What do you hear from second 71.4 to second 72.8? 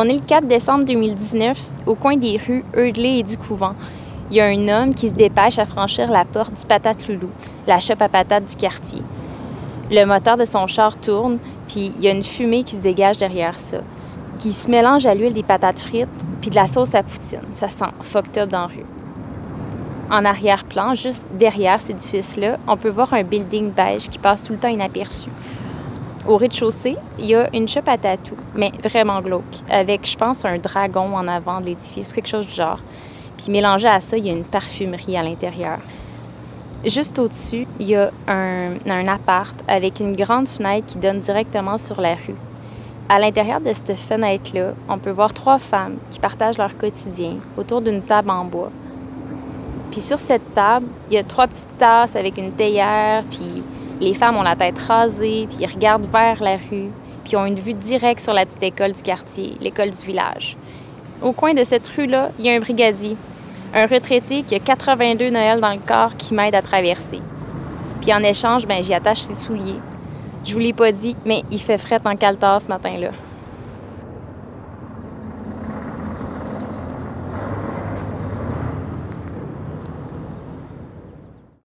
il fait fret en caltar ce